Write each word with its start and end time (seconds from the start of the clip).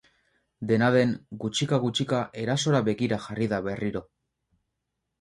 Dena 0.71 0.87
den, 0.95 1.11
gutxika-gutxika 1.43 2.23
erasora 2.47 2.83
begira 2.91 3.23
jarri 3.29 3.53
da 3.55 3.65
berriro. 3.71 4.07